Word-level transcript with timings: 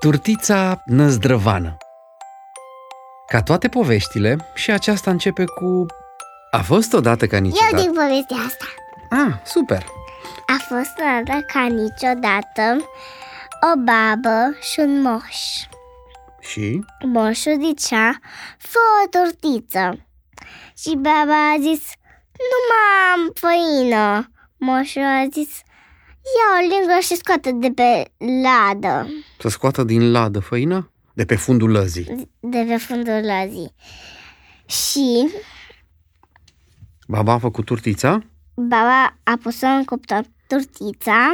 Turtița 0.00 0.82
năzdrăvană 0.84 1.76
Ca 3.26 3.42
toate 3.42 3.68
poveștile, 3.68 4.36
și 4.54 4.70
aceasta 4.70 5.10
începe 5.10 5.44
cu 5.44 5.86
A 6.50 6.62
fost 6.62 6.92
odată 6.92 7.26
ca 7.26 7.36
Eu 7.36 7.42
niciodată 7.42 7.76
din 7.76 7.92
povestea 7.92 8.36
asta. 8.46 8.64
Ah, 9.10 9.34
super! 9.44 9.86
A 10.46 10.56
fost 10.68 10.92
odată 10.98 11.44
ca 11.52 11.66
niciodată 11.66 12.90
o 13.60 13.76
babă 13.76 14.56
și 14.72 14.80
un 14.80 15.02
moș. 15.02 15.36
Și? 16.40 16.84
Moșul 17.04 17.56
zicea, 17.64 18.18
fă 18.58 18.78
o 19.04 19.08
tortiță. 19.08 20.06
Și 20.78 20.96
baba 20.96 21.50
a 21.50 21.56
zis, 21.60 21.82
nu 22.50 22.58
mai 22.70 22.88
am 23.14 23.32
făină. 23.34 24.30
Moșul 24.58 25.02
a 25.02 25.26
zis, 25.32 25.50
ia 26.36 26.48
o 26.56 26.68
lingă 26.68 27.00
și 27.00 27.16
scoate 27.16 27.50
de 27.52 27.70
pe 27.74 28.10
ladă, 28.42 29.08
Să 29.38 29.48
scoată 29.48 29.84
din 29.84 30.10
ladă 30.10 30.38
făina? 30.38 30.90
De 31.12 31.24
pe 31.24 31.36
fundul 31.36 31.70
lăzii 31.70 32.28
de 32.40 32.64
pe 32.68 32.76
fundul 32.76 33.20
lăzii. 33.24 33.74
Și 34.66 35.28
Baba 37.06 37.32
a 37.32 37.38
făcut 37.38 37.64
turtița? 37.64 38.22
baba 38.54 39.16
a 39.22 39.38
pus-o 39.42 39.66
în 39.66 39.84
cuptor 39.84 40.24
tortița 40.46 41.30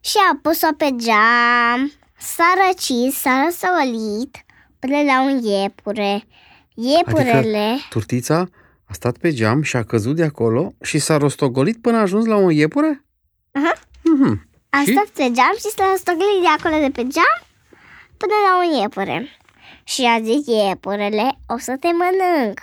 și 0.00 0.16
a 0.32 0.38
pus-o 0.42 0.68
pe 0.76 0.88
geam. 0.96 1.92
S-a 2.18 2.54
răcit, 2.66 3.12
s-a 3.12 3.42
răsăvălit 3.44 4.44
până 4.78 5.02
la 5.02 5.22
un 5.22 5.38
iepure. 5.42 6.24
Iepurele... 6.74 7.58
Adică 7.58 7.86
turtița 7.88 8.48
a 8.84 8.92
stat 8.92 9.18
pe 9.18 9.32
geam 9.32 9.62
și 9.62 9.76
a 9.76 9.82
căzut 9.82 10.16
de 10.16 10.24
acolo 10.24 10.74
și 10.82 10.98
s-a 10.98 11.16
rostogolit 11.16 11.80
până 11.80 11.96
a 11.96 12.00
ajuns 12.00 12.24
la 12.24 12.36
un 12.36 12.50
iepure? 12.50 13.04
Aha. 13.52 13.72
Mhm. 14.02 14.48
A 14.76 14.82
Și? 14.84 14.92
stat 14.92 15.08
pe 15.08 15.30
geam 15.30 15.54
și 15.58 15.70
s-a 15.76 15.94
stoglit 15.96 16.40
de 16.40 16.48
acolo 16.58 16.80
de 16.80 16.90
pe 16.90 17.06
geam 17.06 17.38
până 18.16 18.34
la 18.46 18.52
un 18.58 18.80
iepure. 18.80 19.38
Și 19.84 20.02
a 20.02 20.20
zis 20.20 20.46
iepurele, 20.46 21.38
o 21.46 21.58
să 21.58 21.76
te 21.80 21.88
mănânc. 22.00 22.60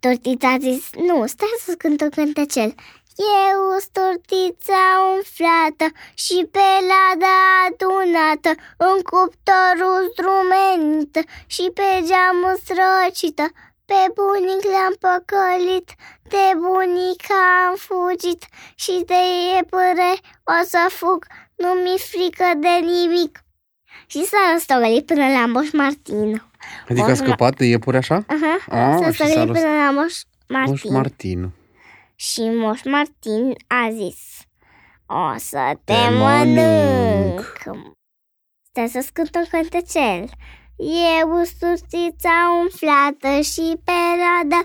Tortița 0.00 0.48
a 0.52 0.58
zis, 0.58 0.90
nu, 1.08 1.26
stai 1.26 1.56
să 1.58 1.74
cânt 1.78 2.00
un 2.00 2.10
cântecel. 2.10 2.74
Eu 3.18 3.60
sunt 3.78 3.92
tortița 3.92 4.82
umflată 5.14 5.86
și 6.14 6.48
pe 6.50 6.68
lada 6.90 7.36
adunată, 7.66 8.50
în 8.76 8.96
cuptorul 9.10 10.00
strumenită 10.12 11.20
și 11.46 11.70
pe 11.74 11.88
geamul 12.08 12.56
străcită. 12.62 13.46
Pe 13.90 14.00
bunic 14.14 14.62
le-am 14.72 14.94
păcălit, 15.04 15.88
de 16.22 16.44
bunica 16.62 17.40
am 17.68 17.74
fugit 17.86 18.42
și 18.74 19.02
de 19.06 19.20
iepure 19.54 20.10
o 20.54 20.64
să 20.64 20.86
fug, 20.88 21.26
nu 21.54 21.68
mi 21.68 21.98
frică 22.10 22.48
de 22.60 22.74
nimic. 22.92 23.44
Și 24.06 24.24
s-a 24.24 24.52
răstogălit 24.52 25.06
până 25.06 25.26
la 25.28 25.46
Moș 25.46 25.70
Martin. 25.72 26.42
Adică 26.88 27.04
a 27.04 27.08
Moș 27.08 27.18
Ma- 27.18 27.22
scăpat 27.24 27.56
de 27.56 27.64
iepure 27.64 27.96
așa? 27.96 28.24
Aha, 28.26 28.54
Ah, 28.70 28.96
s-a 29.00 29.10
și 29.10 29.16
s-a 29.16 29.24
răstogălit 29.24 29.48
răst- 29.48 29.60
până 29.64 29.74
la 29.84 29.90
Moș 29.90 30.14
Martin. 30.48 30.70
Moș 30.70 30.82
Martin. 30.84 31.50
Și 32.14 32.40
Moș 32.40 32.82
Martin 32.84 33.54
a 33.66 33.88
zis 33.92 34.18
O 35.06 35.34
să 35.38 35.58
te, 35.84 35.92
Te 35.92 36.08
mănânc 36.10 37.52
Stai 38.70 38.88
să 38.88 39.00
scânt 39.06 39.34
un 39.34 39.44
cântecel 39.50 40.24
Eu 41.18 41.28
surțița 41.58 42.36
umflată 42.60 43.40
și 43.52 43.66
pe 43.86 43.98
radă 44.22 44.60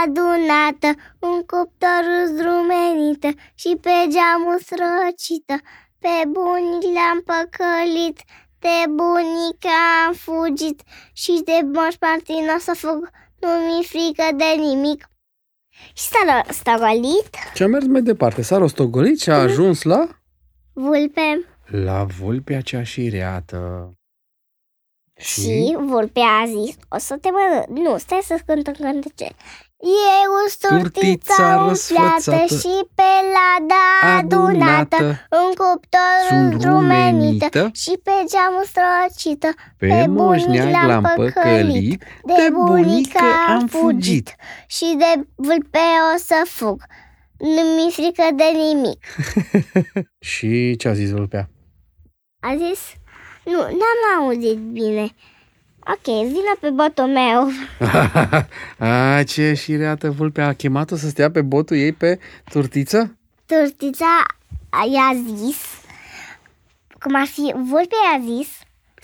adunată 0.00 0.88
Un 1.18 1.38
cuptor 1.50 2.04
zdrumenită 2.32 3.30
și 3.54 3.70
pe 3.84 3.96
geamul 4.14 4.58
străcită 4.66 5.56
Pe 6.02 6.14
bunic 6.34 6.82
le-am 6.94 7.20
păcălit 7.30 8.18
de 8.64 8.90
bunica 8.98 9.78
am 10.06 10.12
fugit 10.12 10.82
și 11.12 11.42
de 11.44 11.58
Moș 11.72 11.94
Martin 12.00 12.44
o 12.56 12.58
să 12.58 12.72
fug, 12.76 13.10
nu 13.40 13.48
mi 13.48 13.84
frică 13.84 14.26
de 14.36 14.50
nimic. 14.58 15.08
Și 15.94 16.04
s-a 16.04 16.44
stăgolit 16.48 17.30
Și 17.54 17.62
a 17.62 17.66
mers 17.66 17.86
mai 17.86 18.02
departe. 18.02 18.42
S-a 18.42 18.56
rostogolit 18.56 19.20
și 19.20 19.30
a 19.30 19.40
ajuns 19.40 19.82
la... 19.82 20.08
vulpe 20.72 21.46
La 21.64 22.04
vulpea 22.18 22.60
cea 22.60 22.82
șireată. 22.82 23.58
Și 25.16 25.76
vulpea 25.80 26.40
a 26.42 26.46
zis, 26.46 26.74
o 26.88 26.98
să 26.98 27.16
te 27.20 27.28
mănânc. 27.30 27.88
Nu, 27.88 27.98
stai 27.98 28.20
să 28.24 28.38
cânt 28.46 28.66
un 28.66 28.72
cântece. 28.72 29.28
Eu 29.84 30.32
sunt 30.58 30.80
Turtița 30.82 31.02
turtița 31.02 31.64
umflată 31.66 32.12
răsfățată, 32.14 32.54
și 32.54 32.74
pe 32.94 33.10
lada 33.36 34.16
adunată, 34.18 34.96
în 35.30 35.48
cuptorul 35.48 36.26
Sunt 36.28 36.52
înrumenită 36.52 37.48
rumenită, 37.48 37.70
și 37.72 37.92
pe 38.02 38.10
geamul 38.10 38.64
străcită. 38.64 39.48
Pe 39.78 40.06
moșneag 40.06 40.86
l-am 40.86 41.12
păcălit, 41.16 42.04
de 42.24 42.48
bunică 42.52 43.24
am 43.48 43.66
fugit. 43.66 44.34
și 44.66 44.96
de 44.98 45.26
vulpe 45.34 45.78
o 46.14 46.18
să 46.18 46.42
fug. 46.44 46.82
Nu 47.38 47.62
mi 47.76 47.92
frică 47.92 48.24
de 48.34 48.44
nimic. 48.56 49.04
Și 50.30 50.76
ce 50.76 50.88
a 50.88 50.92
zis 50.92 51.10
vulpea? 51.10 51.50
A 52.40 52.56
zis, 52.56 52.80
nu, 53.44 53.58
n-am 53.58 54.22
auzit 54.22 54.58
bine. 54.58 55.14
Ok, 55.86 56.26
vină 56.26 56.56
pe 56.60 56.70
botul 56.70 57.06
meu. 57.06 57.50
a, 58.88 59.22
ce 59.22 59.54
șireată 59.54 60.10
vulpea. 60.10 60.46
A 60.46 60.52
chemat-o 60.52 60.96
să 60.96 61.08
stea 61.08 61.30
pe 61.30 61.42
botul 61.42 61.76
ei 61.76 61.92
pe 61.92 62.18
turtiță? 62.50 63.16
Turtița 63.46 64.26
i-a 64.92 65.20
zis, 65.36 65.56
cum 67.00 67.14
ar 67.14 67.26
fi, 67.26 67.52
vulpea 67.56 67.98
i-a 68.12 68.22
zis, 68.36 68.48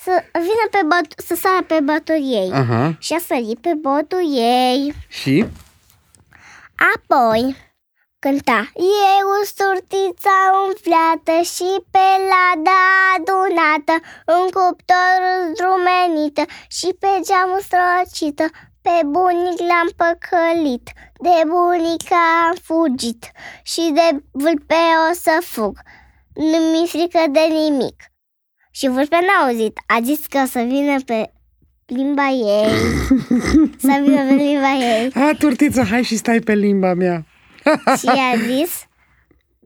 să 0.02 0.24
vină 0.32 0.66
pe 0.70 0.80
bot, 0.82 1.26
să 1.26 1.34
sară 1.34 1.64
pe 1.66 1.80
botul 1.80 2.32
ei. 2.32 2.50
Aha. 2.52 2.96
Și 2.98 3.12
a 3.12 3.18
sărit 3.18 3.58
pe 3.58 3.72
botul 3.80 4.36
ei. 4.36 4.94
Și? 5.08 5.46
Apoi 6.94 7.56
cânta 8.18 8.70
Eu 8.74 9.28
turtița 9.56 9.99
umflată 11.20 11.42
și 11.42 11.68
pe 11.90 12.06
lada 12.32 12.80
adunată 13.16 13.94
În 14.24 14.44
cuptorul 14.56 15.40
zdrumenită 15.52 16.42
și 16.68 16.88
pe 17.00 17.12
geamul 17.26 17.60
străcită 17.68 18.44
Pe 18.82 18.96
bunic 19.06 19.58
l-am 19.70 19.88
păcălit, 20.00 20.86
de 21.20 21.38
bunica 21.46 22.22
am 22.46 22.56
fugit 22.62 23.30
Și 23.62 23.90
de 23.94 24.22
vulpe 24.30 24.82
o 25.10 25.12
să 25.12 25.38
fug, 25.40 25.78
nu 26.34 26.58
mi 26.72 26.88
frică 26.88 27.24
de 27.30 27.40
nimic. 27.48 28.02
Și 28.70 28.88
vulpea 28.88 29.20
n-a 29.20 29.46
auzit, 29.46 29.78
a 29.86 29.98
zis 30.02 30.26
că 30.26 30.40
o 30.44 30.46
să 30.46 30.60
vină 30.68 30.96
pe 31.06 31.32
limba 31.86 32.28
ei. 32.28 32.70
Să 33.86 34.00
vină 34.02 34.26
pe 34.26 34.34
limba 34.34 34.72
ei. 34.72 35.10
A, 35.14 35.30
turtiță, 35.38 35.82
hai 35.82 36.02
și 36.02 36.16
stai 36.16 36.38
pe 36.38 36.54
limba 36.54 36.94
mea. 36.94 37.26
și 37.98 38.06
i-a 38.06 38.32
zis 38.46 38.88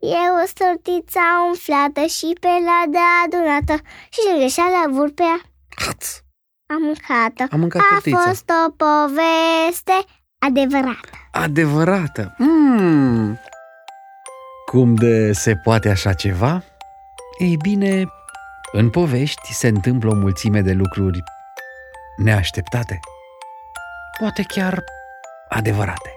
Eu 0.05 0.33
o 0.43 0.47
tortița 0.55 1.21
umflată 1.49 2.01
și 2.07 2.37
pe 2.41 2.49
lada 2.69 3.05
adunată 3.25 3.75
Și 4.11 4.21
în 4.33 4.39
greșeala 4.39 4.85
vulpea 4.91 5.41
Haț. 5.85 6.07
aț 6.67 6.81
mâncat 6.81 7.53
Am 7.53 7.61
mâncat 7.61 7.81
A 7.83 7.87
tortița. 7.91 8.19
fost 8.19 8.51
o 8.67 8.71
poveste 8.71 9.97
adevărată 10.47 11.09
Adevărată. 11.33 12.35
Mm. 12.39 13.39
Cum 14.67 14.95
de 14.95 15.33
se 15.33 15.55
poate 15.57 15.89
așa 15.89 16.13
ceva? 16.13 16.63
Ei 17.39 17.57
bine, 17.57 18.05
în 18.73 18.91
povești 18.91 19.53
se 19.53 19.69
întâmplă 19.69 20.11
o 20.11 20.15
mulțime 20.15 20.61
de 20.61 20.73
lucruri 20.73 21.23
neașteptate. 22.17 23.01
Poate 24.19 24.43
chiar 24.43 24.83
adevărate. 25.49 26.14